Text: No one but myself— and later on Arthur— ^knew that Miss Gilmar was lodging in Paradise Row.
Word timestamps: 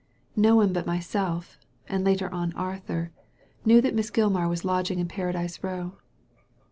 No 0.35 0.55
one 0.55 0.73
but 0.73 0.87
myself— 0.87 1.59
and 1.87 2.03
later 2.03 2.27
on 2.33 2.53
Arthur— 2.53 3.11
^knew 3.67 3.83
that 3.83 3.93
Miss 3.93 4.09
Gilmar 4.09 4.49
was 4.49 4.65
lodging 4.65 4.97
in 4.97 5.07
Paradise 5.07 5.63
Row. 5.63 5.93